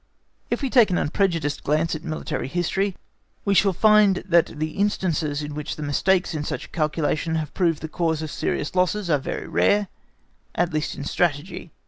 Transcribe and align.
If 0.49 0.63
we 0.63 0.71
take 0.71 0.89
an 0.89 0.97
unprejudiced 0.97 1.61
glance 1.61 1.93
at 1.93 2.03
military 2.03 2.47
history, 2.47 2.95
we 3.45 3.53
shall 3.53 3.71
find 3.71 4.23
that 4.25 4.47
the 4.47 4.71
instances 4.71 5.43
in 5.43 5.53
which 5.53 5.77
mistakes 5.77 6.33
in 6.33 6.43
such 6.43 6.65
a 6.65 6.69
calculation 6.69 7.35
have 7.35 7.53
proved 7.53 7.83
the 7.83 7.87
cause 7.87 8.23
of 8.23 8.31
serious 8.31 8.73
losses 8.73 9.11
are 9.11 9.19
very 9.19 9.47
rare, 9.47 9.89
at 10.55 10.73
least 10.73 10.95
in 10.95 11.03
Strategy. 11.03 11.71